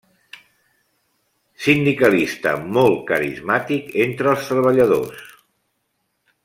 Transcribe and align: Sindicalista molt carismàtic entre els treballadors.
Sindicalista 1.65 2.55
molt 2.79 2.99
carismàtic 3.13 3.95
entre 4.09 4.35
els 4.35 4.51
treballadors. 4.53 5.25